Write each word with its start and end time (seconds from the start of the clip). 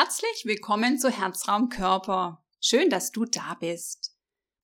Herzlich 0.00 0.44
willkommen 0.44 0.96
zu 0.96 1.10
Herzraum 1.10 1.70
Körper. 1.70 2.46
Schön, 2.60 2.88
dass 2.88 3.10
du 3.10 3.24
da 3.24 3.56
bist. 3.58 4.14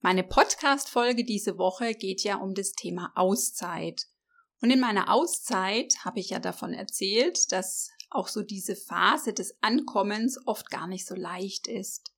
Meine 0.01 0.23
Podcast-Folge 0.23 1.25
diese 1.25 1.59
Woche 1.59 1.95
geht 1.95 2.23
ja 2.23 2.37
um 2.37 2.55
das 2.55 2.71
Thema 2.71 3.11
Auszeit. 3.17 4.07
Und 4.61 4.71
in 4.71 4.79
meiner 4.79 5.13
Auszeit 5.13 5.93
habe 6.05 6.21
ich 6.21 6.31
ja 6.31 6.39
davon 6.39 6.73
erzählt, 6.73 7.51
dass 7.51 7.91
auch 8.11 8.29
so 8.29 8.45
diese 8.45 8.77
Phase 8.77 9.33
des 9.33 9.59
Ankommens 9.61 10.39
oft 10.47 10.71
gar 10.71 10.87
nicht 10.87 11.05
so 11.05 11.17
leicht 11.17 11.67
ist. 11.67 12.13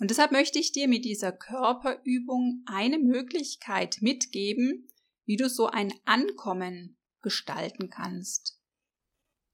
Und 0.00 0.10
deshalb 0.10 0.32
möchte 0.32 0.58
ich 0.58 0.72
dir 0.72 0.88
mit 0.88 1.04
dieser 1.04 1.30
Körperübung 1.30 2.64
eine 2.66 2.98
Möglichkeit 2.98 3.98
mitgeben, 4.00 4.88
wie 5.26 5.36
du 5.36 5.48
so 5.48 5.68
ein 5.68 5.94
Ankommen 6.06 6.98
gestalten 7.22 7.88
kannst. 7.88 8.57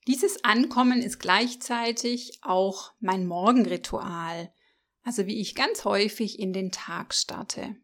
Dieses 0.06 0.44
Ankommen 0.44 1.00
ist 1.00 1.18
gleichzeitig 1.18 2.38
auch 2.42 2.92
mein 3.00 3.26
Morgenritual, 3.26 4.52
also 5.02 5.26
wie 5.26 5.40
ich 5.40 5.54
ganz 5.54 5.84
häufig 5.84 6.38
in 6.38 6.52
den 6.52 6.72
Tag 6.72 7.14
starte. 7.14 7.76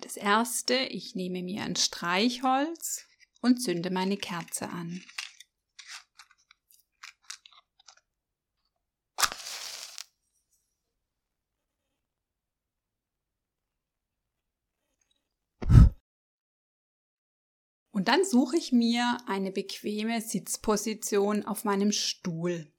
Das 0.00 0.16
erste, 0.16 0.74
ich 0.74 1.16
nehme 1.16 1.42
mir 1.42 1.64
ein 1.64 1.74
Streichholz 1.74 3.04
und 3.40 3.60
zünde 3.60 3.90
meine 3.90 4.16
Kerze 4.16 4.68
an. 4.68 5.02
Und 17.90 18.08
dann 18.08 18.24
suche 18.24 18.56
ich 18.56 18.72
mir 18.72 19.18
eine 19.26 19.50
bequeme 19.50 20.20
Sitzposition 20.20 21.44
auf 21.44 21.64
meinem 21.64 21.92
Stuhl. 21.92 22.72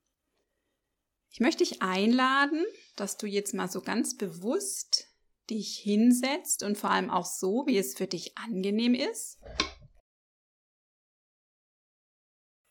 Ich 1.31 1.39
möchte 1.39 1.63
dich 1.63 1.81
einladen, 1.81 2.63
dass 2.95 3.17
du 3.17 3.27
jetzt 3.27 3.53
mal 3.53 3.69
so 3.69 3.81
ganz 3.81 4.17
bewusst 4.17 5.07
dich 5.49 5.77
hinsetzt 5.77 6.63
und 6.63 6.77
vor 6.77 6.91
allem 6.91 7.09
auch 7.09 7.25
so, 7.25 7.63
wie 7.65 7.77
es 7.77 7.95
für 7.95 8.07
dich 8.07 8.37
angenehm 8.37 8.93
ist. 8.93 9.39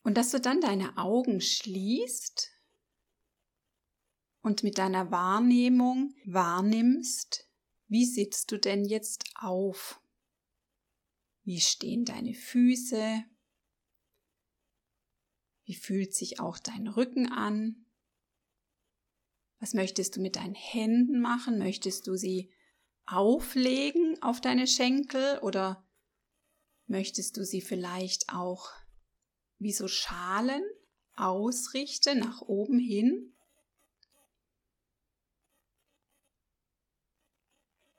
Und 0.03 0.17
dass 0.17 0.31
du 0.31 0.41
dann 0.41 0.61
deine 0.61 0.97
Augen 0.97 1.41
schließt 1.41 2.51
und 4.43 4.63
mit 4.63 4.79
deiner 4.79 5.11
Wahrnehmung 5.11 6.15
wahrnimmst, 6.25 7.49
wie 7.89 8.07
sitzt 8.07 8.51
du 8.53 8.59
denn 8.59 8.85
jetzt 8.85 9.25
auf? 9.35 10.01
Wie 11.49 11.61
stehen 11.61 12.05
deine 12.05 12.35
Füße? 12.35 13.25
Wie 15.65 15.75
fühlt 15.75 16.15
sich 16.15 16.41
auch 16.41 16.59
dein 16.59 16.87
Rücken 16.87 17.33
an? 17.33 17.87
Was 19.59 19.73
möchtest 19.73 20.15
du 20.15 20.21
mit 20.21 20.37
deinen 20.37 20.55
Händen 20.55 21.23
machen? 21.23 21.57
Möchtest 21.57 22.07
du 22.07 22.17
sie 22.17 22.53
auflegen 23.07 24.23
auf 24.23 24.43
deine 24.43 24.67
Schenkel 24.67 25.39
oder 25.39 25.89
möchtest 26.87 27.39
du 27.39 27.47
sie 27.47 27.63
vielleicht 27.63 28.29
auch 28.29 28.71
wie 29.57 29.73
so 29.73 29.89
Schalen 29.89 30.63
ausrichten 31.17 32.19
nach 32.19 32.43
oben 32.43 32.79
hin? 32.79 33.38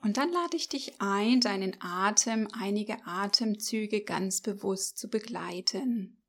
Und 0.01 0.15
dann 0.15 0.31
lade 0.31 0.55
ich 0.55 0.69
dich 0.69 1.01
ein, 1.01 1.41
deinen 1.41 1.75
Atem 1.81 2.47
einige 2.53 3.05
Atemzüge 3.05 4.01
ganz 4.01 4.41
bewusst 4.41 4.97
zu 4.97 5.09
begleiten. 5.09 6.23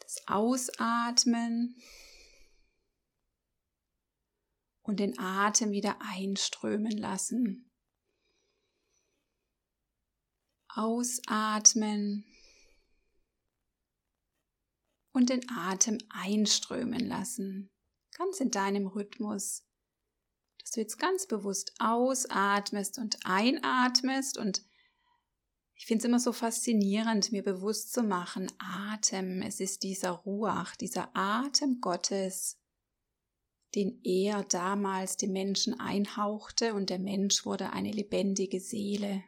Das 0.00 0.26
Ausatmen 0.26 1.76
und 4.82 5.00
den 5.00 5.18
Atem 5.18 5.72
wieder 5.72 5.98
einströmen 6.00 6.96
lassen. 6.96 7.70
Ausatmen 10.68 12.24
und 15.12 15.30
den 15.30 15.48
Atem 15.50 15.98
einströmen 16.10 17.06
lassen, 17.06 17.70
ganz 18.16 18.40
in 18.40 18.50
deinem 18.50 18.86
Rhythmus 18.86 19.65
dass 20.66 20.72
du 20.72 20.80
jetzt 20.80 20.98
ganz 20.98 21.28
bewusst 21.28 21.74
ausatmest 21.78 22.98
und 22.98 23.20
einatmest 23.24 24.36
und 24.36 24.64
ich 25.76 25.86
finde 25.86 26.00
es 26.00 26.04
immer 26.06 26.18
so 26.18 26.32
faszinierend, 26.32 27.30
mir 27.30 27.44
bewusst 27.44 27.92
zu 27.92 28.02
machen, 28.02 28.50
Atem, 28.58 29.42
es 29.42 29.60
ist 29.60 29.84
dieser 29.84 30.10
Ruach, 30.10 30.74
dieser 30.74 31.10
Atem 31.14 31.80
Gottes, 31.80 32.58
den 33.76 34.00
er 34.02 34.42
damals 34.42 35.16
dem 35.16 35.30
Menschen 35.30 35.78
einhauchte 35.78 36.74
und 36.74 36.90
der 36.90 36.98
Mensch 36.98 37.46
wurde 37.46 37.72
eine 37.72 37.92
lebendige 37.92 38.58
Seele. 38.58 39.22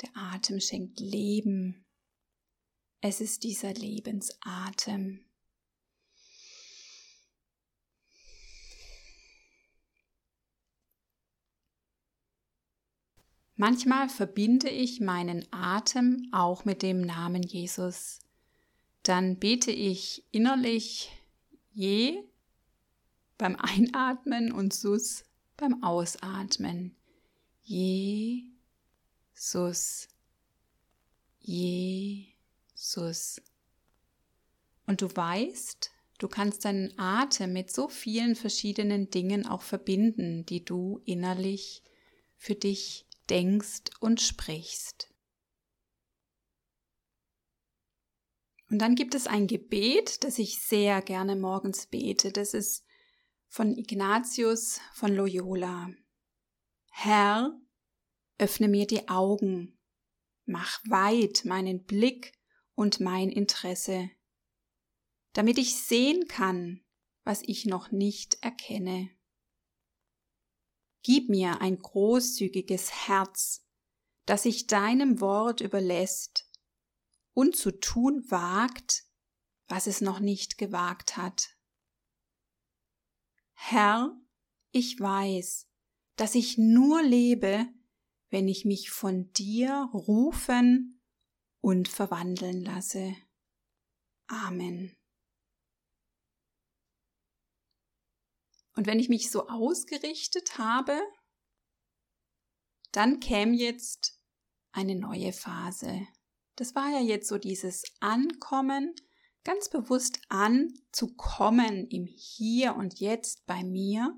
Der 0.00 0.10
Atem 0.14 0.60
schenkt 0.60 1.00
Leben. 1.00 1.84
Es 3.02 3.20
ist 3.20 3.42
dieser 3.42 3.74
Lebensatem. 3.74 5.27
Manchmal 13.60 14.08
verbinde 14.08 14.70
ich 14.70 15.00
meinen 15.00 15.44
Atem 15.50 16.28
auch 16.30 16.64
mit 16.64 16.80
dem 16.80 17.00
Namen 17.00 17.42
Jesus. 17.42 18.20
Dann 19.02 19.40
bete 19.40 19.72
ich 19.72 20.22
innerlich 20.30 21.10
je 21.72 22.22
beim 23.36 23.56
Einatmen 23.56 24.52
und 24.52 24.72
sus 24.72 25.24
beim 25.56 25.82
Ausatmen. 25.82 26.94
Jesus, 27.64 28.46
Jesus. 31.40 33.42
Und 34.86 35.02
du 35.02 35.08
weißt, 35.12 35.90
du 36.18 36.28
kannst 36.28 36.64
deinen 36.64 36.96
Atem 36.96 37.52
mit 37.52 37.72
so 37.72 37.88
vielen 37.88 38.36
verschiedenen 38.36 39.10
Dingen 39.10 39.48
auch 39.48 39.62
verbinden, 39.62 40.46
die 40.46 40.64
du 40.64 41.00
innerlich 41.04 41.82
für 42.36 42.54
dich 42.54 43.07
denkst 43.30 43.90
und 44.00 44.20
sprichst. 44.20 45.12
Und 48.70 48.80
dann 48.80 48.94
gibt 48.94 49.14
es 49.14 49.26
ein 49.26 49.46
Gebet, 49.46 50.24
das 50.24 50.38
ich 50.38 50.60
sehr 50.60 51.00
gerne 51.00 51.36
morgens 51.36 51.86
bete. 51.86 52.32
Das 52.32 52.52
ist 52.52 52.84
von 53.46 53.76
Ignatius 53.76 54.80
von 54.92 55.14
Loyola. 55.14 55.90
Herr, 56.90 57.58
öffne 58.36 58.68
mir 58.68 58.86
die 58.86 59.08
Augen, 59.08 59.78
mach 60.44 60.80
weit 60.88 61.44
meinen 61.44 61.84
Blick 61.84 62.32
und 62.74 63.00
mein 63.00 63.30
Interesse, 63.30 64.10
damit 65.32 65.58
ich 65.58 65.74
sehen 65.74 66.28
kann, 66.28 66.84
was 67.24 67.42
ich 67.42 67.66
noch 67.66 67.90
nicht 67.90 68.38
erkenne. 68.42 69.10
Gib 71.02 71.28
mir 71.28 71.60
ein 71.60 71.78
großzügiges 71.78 73.08
Herz, 73.08 73.66
das 74.26 74.42
sich 74.42 74.66
deinem 74.66 75.20
Wort 75.20 75.60
überlässt 75.60 76.50
und 77.32 77.56
zu 77.56 77.70
tun 77.70 78.24
wagt, 78.28 79.04
was 79.68 79.86
es 79.86 80.00
noch 80.00 80.20
nicht 80.20 80.58
gewagt 80.58 81.16
hat. 81.16 81.56
Herr, 83.54 84.20
ich 84.72 84.98
weiß, 84.98 85.68
dass 86.16 86.34
ich 86.34 86.58
nur 86.58 87.02
lebe, 87.02 87.66
wenn 88.30 88.48
ich 88.48 88.64
mich 88.64 88.90
von 88.90 89.32
dir 89.32 89.88
rufen 89.92 91.00
und 91.60 91.88
verwandeln 91.88 92.62
lasse. 92.62 93.14
Amen. 94.26 94.97
Und 98.78 98.86
wenn 98.86 99.00
ich 99.00 99.08
mich 99.08 99.32
so 99.32 99.48
ausgerichtet 99.48 100.56
habe, 100.56 100.96
dann 102.92 103.18
käme 103.18 103.56
jetzt 103.56 104.22
eine 104.70 104.94
neue 104.94 105.32
Phase. 105.32 106.06
Das 106.54 106.76
war 106.76 106.88
ja 106.88 107.00
jetzt 107.00 107.26
so 107.26 107.38
dieses 107.38 107.82
Ankommen, 107.98 108.94
ganz 109.42 109.68
bewusst 109.68 110.20
anzukommen 110.28 111.88
im 111.88 112.06
Hier 112.06 112.76
und 112.76 113.00
Jetzt 113.00 113.46
bei 113.46 113.64
mir. 113.64 114.16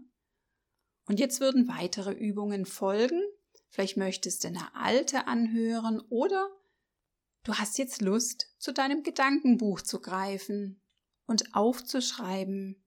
Und 1.07 1.21
jetzt 1.21 1.41
würden 1.41 1.67
weitere 1.67 2.13
Übungen 2.13 2.67
folgen. 2.67 3.23
Vielleicht 3.71 3.97
möchtest 3.97 4.45
du 4.45 4.49
eine 4.49 4.75
alte 4.75 5.27
anhören 5.27 6.01
oder 6.11 6.51
du 7.45 7.55
hast 7.55 7.79
jetzt 7.79 8.03
Lust, 8.03 8.55
zu 8.59 8.75
deinem 8.75 9.05
Gedankenbuch 9.05 9.81
zu 9.81 10.03
greifen 10.03 10.83
und 11.25 11.55
aufzuschreiben, 11.55 12.80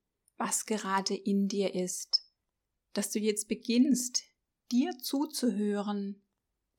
was 0.43 0.65
gerade 0.65 1.15
in 1.15 1.47
dir 1.47 1.73
ist, 1.73 2.29
dass 2.91 3.11
du 3.11 3.19
jetzt 3.19 3.47
beginnst, 3.47 4.23
dir 4.73 4.91
zuzuhören, 4.99 6.21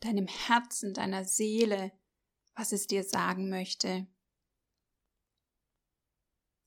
deinem 0.00 0.26
Herzen, 0.26 0.92
deiner 0.92 1.24
Seele, 1.24 1.90
was 2.54 2.72
es 2.72 2.86
dir 2.86 3.04
sagen 3.04 3.48
möchte. 3.48 4.06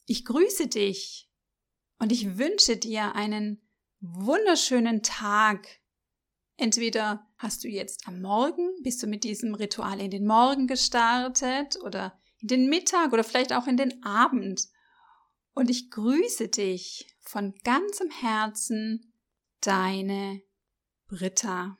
Ich 0.07 0.25
grüße 0.25 0.67
dich 0.67 1.31
Und 1.99 2.11
ich 2.11 2.37
wünsche 2.37 2.77
dir 2.77 3.13
einen 3.15 3.61
wunderschönen 3.99 5.01
Tag. 5.01 5.67
Entweder 6.55 7.27
hast 7.37 7.63
du 7.63 7.67
jetzt 7.67 8.07
am 8.07 8.21
Morgen, 8.21 8.71
bist 8.81 9.01
du 9.01 9.07
mit 9.07 9.23
diesem 9.23 9.53
Ritual 9.55 9.99
in 9.99 10.11
den 10.11 10.25
Morgen 10.25 10.67
gestartet 10.67 11.77
oder 11.83 12.19
in 12.39 12.47
den 12.47 12.69
Mittag 12.69 13.13
oder 13.13 13.23
vielleicht 13.23 13.53
auch 13.53 13.67
in 13.67 13.77
den 13.77 14.03
Abend. 14.03 14.67
Und 15.57 15.71
ich 15.71 15.89
grüße 15.89 16.49
dich 16.49 17.07
von 17.19 17.55
ganzem 17.63 18.11
Herzen, 18.11 19.11
deine 19.59 20.43
Britta. 21.07 21.79